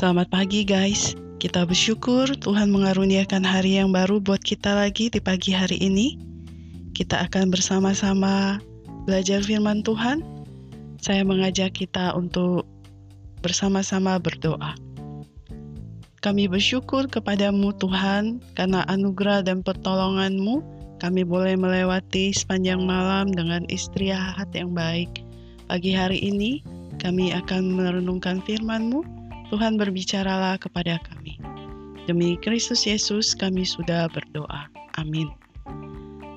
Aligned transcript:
Selamat 0.00 0.32
pagi 0.32 0.64
guys. 0.64 1.12
Kita 1.36 1.68
bersyukur 1.68 2.24
Tuhan 2.32 2.72
mengaruniakan 2.72 3.44
hari 3.44 3.76
yang 3.76 3.92
baru 3.92 4.16
buat 4.16 4.40
kita 4.40 4.72
lagi 4.72 5.12
di 5.12 5.20
pagi 5.20 5.52
hari 5.52 5.76
ini. 5.76 6.16
Kita 6.96 7.20
akan 7.28 7.52
bersama-sama 7.52 8.64
belajar 9.04 9.44
firman 9.44 9.84
Tuhan. 9.84 10.24
Saya 11.04 11.20
mengajak 11.20 11.76
kita 11.76 12.16
untuk 12.16 12.64
bersama-sama 13.44 14.16
berdoa. 14.16 14.72
Kami 16.24 16.48
bersyukur 16.48 17.04
kepadamu 17.04 17.76
Tuhan 17.76 18.40
karena 18.56 18.88
anugerah 18.88 19.44
dan 19.44 19.60
pertolonganmu 19.60 20.64
kami 20.96 21.28
boleh 21.28 21.60
melewati 21.60 22.32
sepanjang 22.32 22.80
malam 22.88 23.28
dengan 23.36 23.68
istirahat 23.68 24.48
yang 24.56 24.72
baik. 24.72 25.12
Pagi 25.68 25.92
hari 25.92 26.24
ini 26.24 26.64
kami 27.04 27.36
akan 27.36 27.76
merenungkan 27.76 28.40
firman-Mu. 28.48 29.19
Tuhan 29.50 29.76
berbicaralah 29.76 30.56
kepada 30.62 31.02
kami. 31.02 31.36
Demi 32.06 32.38
Kristus 32.38 32.86
Yesus 32.86 33.34
kami 33.34 33.66
sudah 33.66 34.06
berdoa. 34.10 34.70
Amin. 34.98 35.28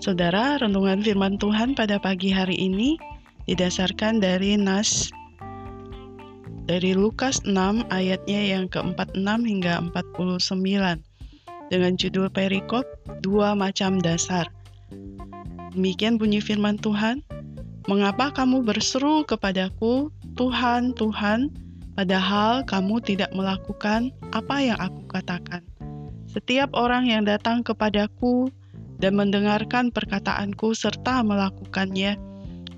Saudara, 0.00 0.56
renungan 0.56 1.04
firman 1.04 1.36
Tuhan 1.36 1.76
pada 1.76 2.00
pagi 2.00 2.32
hari 2.32 2.56
ini 2.56 2.96
didasarkan 3.44 4.22
dari 4.22 4.56
Nas 4.56 5.12
dari 6.64 6.94
Lukas 6.94 7.42
6 7.44 7.90
ayatnya 7.90 8.40
yang 8.56 8.70
ke-46 8.70 9.26
hingga 9.26 9.82
49 9.90 11.02
dengan 11.68 11.92
judul 11.98 12.30
perikop 12.30 12.86
dua 13.20 13.58
macam 13.58 13.98
dasar. 13.98 14.46
Demikian 15.74 16.18
bunyi 16.18 16.38
firman 16.38 16.78
Tuhan, 16.78 17.22
Mengapa 17.88 18.30
kamu 18.30 18.62
berseru 18.62 19.26
kepadaku, 19.26 20.12
Tuhan, 20.36 20.92
Tuhan, 20.94 21.50
padahal 22.00 22.64
kamu 22.64 22.96
tidak 23.04 23.28
melakukan 23.36 24.08
apa 24.32 24.56
yang 24.56 24.80
aku 24.80 25.04
katakan? 25.12 25.60
Setiap 26.32 26.72
orang 26.72 27.04
yang 27.04 27.28
datang 27.28 27.60
kepadaku 27.60 28.48
dan 29.04 29.20
mendengarkan 29.20 29.92
perkataanku 29.92 30.72
serta 30.72 31.20
melakukannya, 31.20 32.16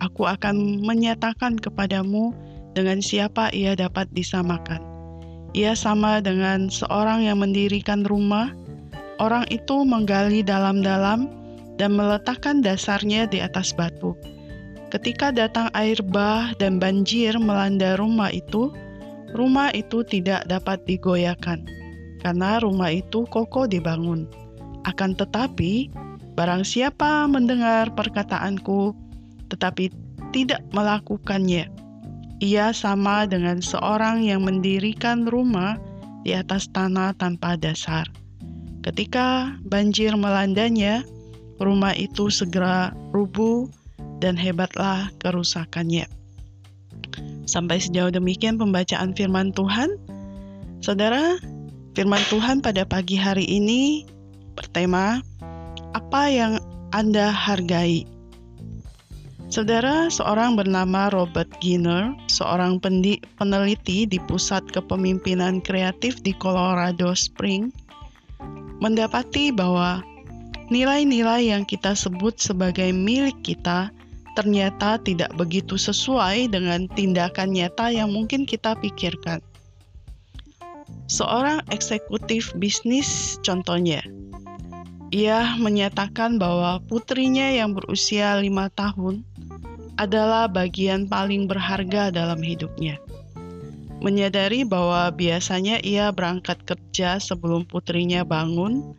aku 0.00 0.24
akan 0.24 0.80
menyatakan 0.80 1.60
kepadamu 1.60 2.32
dengan 2.72 3.04
siapa 3.04 3.52
ia 3.52 3.76
dapat 3.76 4.08
disamakan. 4.16 4.80
Ia 5.52 5.76
sama 5.76 6.24
dengan 6.24 6.72
seorang 6.72 7.28
yang 7.28 7.44
mendirikan 7.44 8.08
rumah. 8.08 8.56
Orang 9.20 9.44
itu 9.52 9.84
menggali 9.84 10.40
dalam-dalam 10.40 11.28
dan 11.76 11.92
meletakkan 11.92 12.64
dasarnya 12.64 13.28
di 13.28 13.44
atas 13.44 13.76
batu. 13.76 14.16
Ketika 14.88 15.28
datang 15.28 15.68
air 15.76 16.00
bah 16.00 16.56
dan 16.56 16.80
banjir 16.80 17.36
melanda 17.36 18.00
rumah 18.00 18.32
itu, 18.32 18.72
rumah 19.36 19.70
itu 19.74 20.02
tidak 20.06 20.46
dapat 20.50 20.82
digoyahkan 20.86 21.62
karena 22.20 22.60
rumah 22.60 22.92
itu 22.92 23.24
kokoh 23.32 23.64
dibangun. 23.64 24.28
Akan 24.84 25.16
tetapi, 25.16 25.92
barang 26.36 26.64
siapa 26.64 27.28
mendengar 27.28 27.92
perkataanku 27.96 28.96
tetapi 29.50 29.90
tidak 30.30 30.62
melakukannya, 30.70 31.66
ia 32.38 32.70
sama 32.70 33.26
dengan 33.26 33.58
seorang 33.58 34.22
yang 34.22 34.46
mendirikan 34.46 35.26
rumah 35.26 35.76
di 36.22 36.32
atas 36.32 36.70
tanah 36.70 37.12
tanpa 37.18 37.58
dasar. 37.58 38.06
Ketika 38.80 39.58
banjir 39.68 40.16
melandanya, 40.16 41.04
rumah 41.60 41.92
itu 41.92 42.32
segera 42.32 42.96
rubuh 43.12 43.68
dan 44.24 44.38
hebatlah 44.40 45.12
kerusakannya. 45.20 46.08
Sampai 47.50 47.82
sejauh 47.82 48.14
demikian 48.14 48.62
pembacaan 48.62 49.10
firman 49.18 49.50
Tuhan. 49.50 49.90
Saudara, 50.86 51.34
firman 51.98 52.22
Tuhan 52.30 52.62
pada 52.62 52.86
pagi 52.86 53.18
hari 53.18 53.42
ini 53.42 54.06
bertema 54.54 55.18
apa 55.98 56.30
yang 56.30 56.62
Anda 56.94 57.34
hargai. 57.34 58.06
Saudara, 59.50 60.06
seorang 60.06 60.54
bernama 60.54 61.10
Robert 61.10 61.50
Giner, 61.58 62.14
seorang 62.30 62.78
peneliti 63.34 64.06
di 64.06 64.22
Pusat 64.30 64.70
Kepemimpinan 64.70 65.58
Kreatif 65.58 66.22
di 66.22 66.30
Colorado 66.38 67.10
Spring, 67.18 67.74
mendapati 68.78 69.50
bahwa 69.50 70.06
nilai-nilai 70.70 71.50
yang 71.50 71.66
kita 71.66 71.98
sebut 71.98 72.38
sebagai 72.38 72.94
milik 72.94 73.34
kita 73.42 73.90
ternyata 74.38 75.00
tidak 75.02 75.32
begitu 75.34 75.74
sesuai 75.74 76.50
dengan 76.50 76.86
tindakan 76.92 77.54
nyata 77.54 77.90
yang 77.90 78.10
mungkin 78.14 78.46
kita 78.46 78.78
pikirkan. 78.78 79.42
Seorang 81.10 81.66
eksekutif 81.74 82.54
bisnis 82.54 83.38
contohnya, 83.42 84.02
ia 85.10 85.58
menyatakan 85.58 86.38
bahwa 86.38 86.78
putrinya 86.86 87.50
yang 87.50 87.74
berusia 87.74 88.38
lima 88.38 88.70
tahun 88.70 89.26
adalah 89.98 90.46
bagian 90.46 91.10
paling 91.10 91.50
berharga 91.50 92.14
dalam 92.14 92.38
hidupnya. 92.38 92.96
Menyadari 94.00 94.64
bahwa 94.64 95.12
biasanya 95.12 95.82
ia 95.84 96.08
berangkat 96.08 96.62
kerja 96.64 97.20
sebelum 97.20 97.68
putrinya 97.68 98.24
bangun 98.24 98.96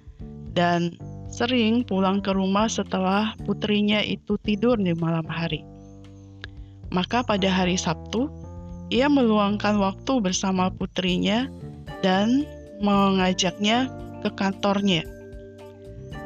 dan 0.53 0.93
sering 1.31 1.87
pulang 1.87 2.19
ke 2.19 2.35
rumah 2.35 2.67
setelah 2.67 3.33
putrinya 3.47 4.03
itu 4.03 4.35
tidur 4.43 4.75
di 4.75 4.91
malam 4.91 5.25
hari. 5.25 5.63
Maka 6.91 7.23
pada 7.23 7.47
hari 7.47 7.79
Sabtu, 7.79 8.27
ia 8.91 9.07
meluangkan 9.07 9.79
waktu 9.79 10.19
bersama 10.19 10.67
putrinya 10.67 11.47
dan 12.03 12.43
mengajaknya 12.83 13.87
ke 14.19 14.29
kantornya. 14.35 15.07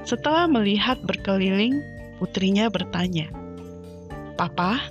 Setelah 0.09 0.49
melihat 0.49 0.97
berkeliling, 1.05 1.77
putrinya 2.17 2.73
bertanya, 2.73 3.29
"Papa, 4.33 4.81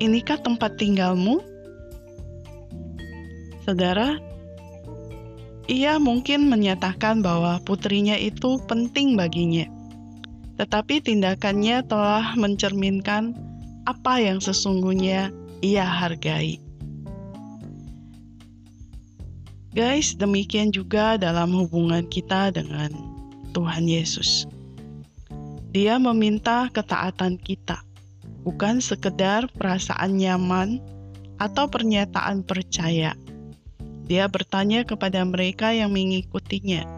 inikah 0.00 0.40
tempat 0.40 0.80
tinggalmu?" 0.80 1.44
Saudara, 3.68 4.16
ia 5.68 6.00
mungkin 6.00 6.48
menyatakan 6.48 7.20
bahwa 7.20 7.60
putrinya 7.60 8.16
itu 8.16 8.56
penting 8.64 9.20
baginya, 9.20 9.68
tetapi 10.56 11.04
tindakannya 11.04 11.84
telah 11.84 12.32
mencerminkan 12.40 13.36
apa 13.84 14.16
yang 14.16 14.40
sesungguhnya 14.40 15.28
ia 15.60 15.84
hargai. 15.84 16.56
Guys, 19.76 20.16
demikian 20.16 20.72
juga 20.72 21.20
dalam 21.20 21.52
hubungan 21.52 22.08
kita 22.08 22.48
dengan 22.48 22.88
Tuhan 23.52 23.84
Yesus. 23.84 24.48
Dia 25.76 26.00
meminta 26.00 26.72
ketaatan 26.72 27.36
kita, 27.36 27.76
bukan 28.40 28.80
sekedar 28.80 29.44
perasaan 29.52 30.16
nyaman 30.16 30.80
atau 31.36 31.68
pernyataan 31.68 32.40
percaya 32.42 33.12
dia 34.08 34.24
bertanya 34.26 34.82
kepada 34.88 35.20
mereka 35.22 35.70
yang 35.76 35.92
mengikutinya, 35.92 36.88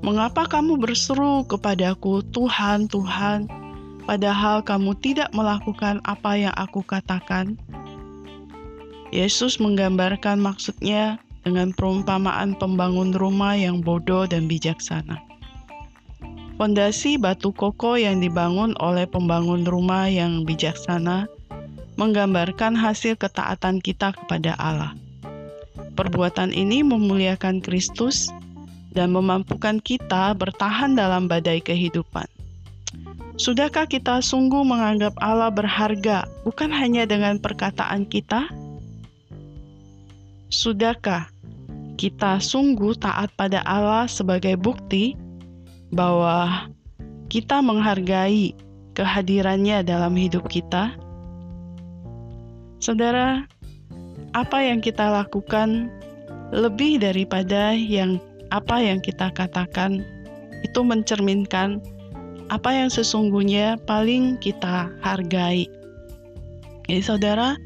"Mengapa 0.00 0.48
kamu 0.48 0.80
berseru 0.80 1.44
kepadaku, 1.44 2.24
Tuhan, 2.32 2.88
Tuhan, 2.88 3.46
padahal 4.08 4.64
kamu 4.64 4.96
tidak 5.04 5.28
melakukan 5.36 6.00
apa 6.08 6.40
yang 6.40 6.54
aku 6.56 6.80
katakan?" 6.82 7.60
Yesus 9.12 9.60
menggambarkan 9.60 10.40
maksudnya 10.40 11.20
dengan 11.44 11.76
perumpamaan 11.76 12.56
pembangun 12.56 13.12
rumah 13.12 13.52
yang 13.52 13.84
bodoh 13.84 14.24
dan 14.24 14.48
bijaksana. 14.48 15.20
Fondasi 16.56 17.18
batu 17.20 17.52
koko 17.52 18.00
yang 18.00 18.24
dibangun 18.24 18.72
oleh 18.80 19.04
pembangun 19.04 19.66
rumah 19.68 20.08
yang 20.08 20.48
bijaksana 20.48 21.28
menggambarkan 22.00 22.72
hasil 22.72 23.18
ketaatan 23.20 23.82
kita 23.84 24.16
kepada 24.16 24.56
Allah. 24.56 24.96
Perbuatan 25.92 26.56
ini 26.56 26.80
memuliakan 26.80 27.60
Kristus 27.60 28.32
dan 28.96 29.12
memampukan 29.12 29.80
kita 29.80 30.32
bertahan 30.36 30.96
dalam 30.96 31.28
badai 31.28 31.60
kehidupan. 31.60 32.24
Sudahkah 33.40 33.88
kita 33.88 34.20
sungguh 34.20 34.60
menganggap 34.60 35.16
Allah 35.20 35.48
berharga, 35.48 36.28
bukan 36.44 36.68
hanya 36.68 37.08
dengan 37.08 37.40
perkataan 37.40 38.04
kita? 38.04 38.44
Sudahkah 40.52 41.32
kita 41.96 42.40
sungguh 42.44 42.92
taat 43.00 43.32
pada 43.32 43.64
Allah 43.64 44.04
sebagai 44.04 44.60
bukti 44.60 45.16
bahwa 45.92 46.68
kita 47.32 47.64
menghargai 47.64 48.52
kehadirannya 48.92 49.80
dalam 49.80 50.12
hidup 50.12 50.44
kita? 50.52 50.92
Saudara, 52.84 53.48
apa 54.32 54.64
yang 54.64 54.80
kita 54.80 55.08
lakukan 55.12 55.92
lebih 56.52 57.00
daripada 57.00 57.76
yang 57.76 58.16
apa 58.52 58.80
yang 58.80 59.00
kita 59.00 59.32
katakan 59.32 60.04
itu 60.64 60.80
mencerminkan 60.84 61.80
apa 62.52 62.68
yang 62.72 62.92
sesungguhnya 62.92 63.80
paling 63.88 64.36
kita 64.40 64.92
hargai. 65.00 65.64
Jadi 66.88 67.00
saudara, 67.00 67.56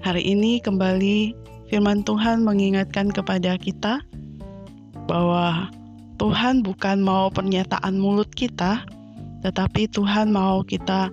hari 0.00 0.24
ini 0.24 0.56
kembali 0.64 1.36
firman 1.68 2.00
Tuhan 2.04 2.40
mengingatkan 2.40 3.12
kepada 3.12 3.60
kita 3.60 4.00
bahwa 5.04 5.68
Tuhan 6.16 6.64
bukan 6.64 7.04
mau 7.04 7.28
pernyataan 7.28 8.00
mulut 8.00 8.32
kita, 8.32 8.80
tetapi 9.44 9.84
Tuhan 9.92 10.32
mau 10.32 10.64
kita 10.64 11.12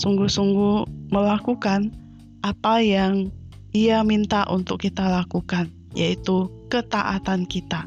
sungguh-sungguh 0.00 0.88
melakukan 1.12 1.92
apa 2.40 2.80
yang 2.80 3.28
Ia 3.70 4.02
minta 4.02 4.42
untuk 4.50 4.82
kita 4.82 5.06
lakukan, 5.06 5.70
yaitu 5.94 6.50
ketaatan 6.70 7.46
kita. 7.46 7.86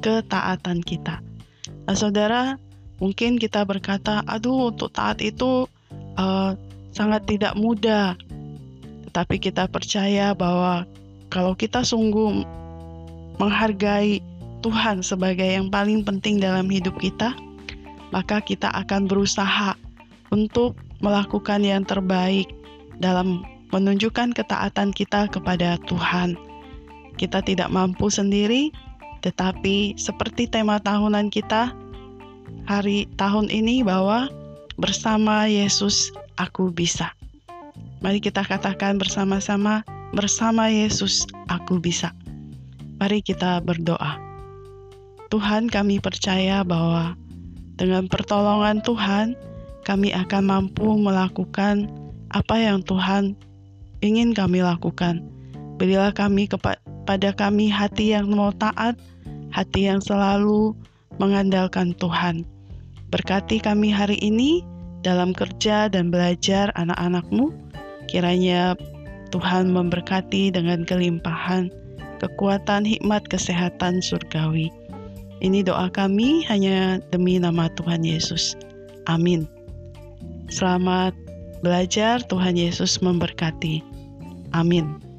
Ketaatan 0.00 0.80
kita. 0.80 1.20
Nah, 1.84 1.96
saudara, 1.96 2.56
mungkin 2.96 3.36
kita 3.36 3.68
berkata, 3.68 4.24
"Aduh, 4.24 4.72
untuk 4.72 4.96
taat 4.96 5.20
itu 5.20 5.68
uh, 6.16 6.56
sangat 6.96 7.28
tidak 7.28 7.52
mudah." 7.52 8.16
Tetapi 9.10 9.36
kita 9.42 9.68
percaya 9.68 10.32
bahwa 10.32 10.88
kalau 11.28 11.52
kita 11.52 11.84
sungguh 11.84 12.46
menghargai 13.36 14.24
Tuhan 14.60 15.00
sebagai 15.00 15.48
yang 15.48 15.72
paling 15.72 16.04
penting 16.04 16.40
dalam 16.40 16.68
hidup 16.68 16.96
kita, 17.00 17.32
maka 18.12 18.40
kita 18.40 18.68
akan 18.72 19.08
berusaha 19.08 19.76
untuk 20.32 20.76
melakukan 21.00 21.64
yang 21.64 21.82
terbaik 21.84 22.48
dalam 23.00 23.40
menunjukkan 23.70 24.34
ketaatan 24.34 24.90
kita 24.90 25.30
kepada 25.30 25.78
Tuhan. 25.86 26.34
Kita 27.18 27.42
tidak 27.42 27.70
mampu 27.70 28.10
sendiri, 28.10 28.74
tetapi 29.22 29.94
seperti 29.98 30.50
tema 30.50 30.80
tahunan 30.80 31.30
kita 31.30 31.74
hari 32.66 33.06
tahun 33.18 33.50
ini 33.50 33.82
bahwa 33.86 34.30
bersama 34.80 35.46
Yesus 35.46 36.10
aku 36.40 36.72
bisa. 36.72 37.12
Mari 38.00 38.18
kita 38.24 38.40
katakan 38.40 38.96
bersama-sama, 38.96 39.84
bersama 40.16 40.72
Yesus 40.72 41.28
aku 41.52 41.76
bisa. 41.76 42.16
Mari 42.96 43.20
kita 43.20 43.60
berdoa. 43.60 44.16
Tuhan, 45.30 45.70
kami 45.70 46.02
percaya 46.02 46.64
bahwa 46.66 47.14
dengan 47.78 48.08
pertolongan 48.08 48.82
Tuhan, 48.82 49.36
kami 49.84 50.12
akan 50.12 50.42
mampu 50.48 50.96
melakukan 50.96 51.88
apa 52.32 52.56
yang 52.56 52.84
Tuhan 52.84 53.36
ingin 54.00 54.32
kami 54.32 54.64
lakukan. 54.64 55.24
Berilah 55.80 56.12
kami 56.12 56.44
kepada 56.48 57.32
kami 57.32 57.72
hati 57.72 58.12
yang 58.12 58.28
mau 58.32 58.52
taat, 58.52 58.96
hati 59.52 59.88
yang 59.88 60.00
selalu 60.04 60.76
mengandalkan 61.16 61.96
Tuhan. 61.96 62.44
Berkati 63.08 63.60
kami 63.60 63.92
hari 63.92 64.16
ini 64.20 64.64
dalam 65.00 65.32
kerja 65.32 65.88
dan 65.88 66.12
belajar 66.12 66.72
anak-anakmu. 66.76 67.52
Kiranya 68.08 68.76
Tuhan 69.30 69.70
memberkati 69.70 70.50
dengan 70.52 70.82
kelimpahan, 70.84 71.70
kekuatan, 72.18 72.82
hikmat, 72.84 73.24
kesehatan 73.30 74.02
surgawi. 74.02 74.68
Ini 75.40 75.64
doa 75.64 75.88
kami 75.88 76.44
hanya 76.52 77.00
demi 77.08 77.40
nama 77.40 77.72
Tuhan 77.80 78.04
Yesus. 78.04 78.52
Amin. 79.08 79.48
Selamat 80.52 81.16
belajar, 81.64 82.20
Tuhan 82.28 82.60
Yesus 82.60 83.00
memberkati. 83.00 83.89
Amin. 84.52 85.09